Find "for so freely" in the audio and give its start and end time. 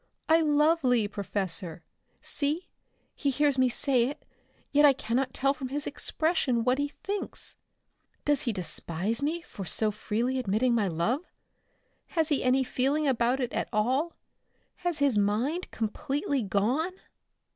9.43-10.39